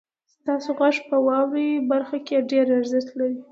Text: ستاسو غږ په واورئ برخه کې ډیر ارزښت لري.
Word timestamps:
ستاسو 0.35 0.69
غږ 0.79 0.95
په 1.09 1.15
واورئ 1.27 1.69
برخه 1.91 2.17
کې 2.27 2.45
ډیر 2.51 2.67
ارزښت 2.79 3.09
لري. 3.19 3.39